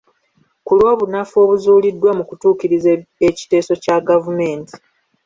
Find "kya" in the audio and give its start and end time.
3.83-3.97